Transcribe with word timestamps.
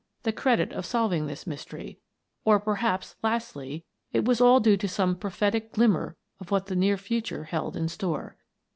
the 0.23 0.31
credit 0.33 0.71
of 0.73 0.83
solving 0.83 1.27
this 1.27 1.45
mystery, 1.45 1.99
or 2.43 2.59
perhaps, 2.59 3.15
lastly, 3.21 3.85
it 4.11 4.25
was 4.25 4.41
all 4.41 4.59
due 4.59 4.75
to 4.75 4.87
some 4.87 5.15
prophetic 5.15 5.73
glimmer 5.73 6.17
of 6.39 6.49
what 6.49 6.65
the 6.65 6.75
near 6.75 6.97
future 6.97 7.43
held 7.43 7.77
in 7.77 7.87
store. 7.87 8.35